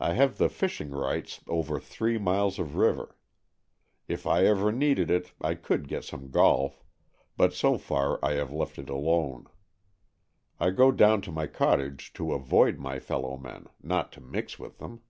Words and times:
I 0.00 0.14
have 0.14 0.38
the 0.38 0.48
fishing 0.48 0.88
rights 0.92 1.42
over 1.48 1.78
three 1.78 2.16
miles 2.16 2.58
of 2.58 2.76
river. 2.76 3.14
If 4.08 4.26
I 4.26 4.46
ever 4.46 4.72
needed 4.72 5.10
it, 5.10 5.34
I 5.38 5.54
could 5.54 5.86
get 5.86 6.02
some 6.04 6.30
golf, 6.30 6.82
but 7.36 7.52
so 7.52 7.76
far 7.76 8.18
I 8.24 8.36
have 8.36 8.50
left 8.54 8.78
it 8.78 8.88
alone. 8.88 9.44
I 10.58 10.70
go 10.70 10.90
down 10.90 11.20
to 11.28 11.30
my 11.30 11.46
cottage 11.46 12.14
to 12.14 12.32
avoid 12.32 12.78
my 12.78 12.98
fellow 12.98 13.36
men, 13.36 13.66
not 13.82 14.12
to 14.12 14.22
mix 14.22 14.58
with 14.58 14.78
them. 14.78 15.02